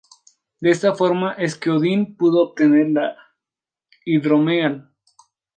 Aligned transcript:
De 0.61 0.71
esta 0.71 0.95
forma 0.95 1.33
es 1.33 1.55
que 1.55 1.69
Odín 1.69 2.17
pudo 2.17 2.41
obtener 2.41 2.89
la 2.89 3.15
hidromiel. 4.03 4.89